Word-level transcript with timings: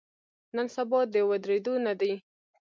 نن 0.55 0.67
سبا 0.75 0.99
د 1.13 1.15
ودریدو 1.29 1.73
نه 1.85 1.93
دی. 1.99 2.13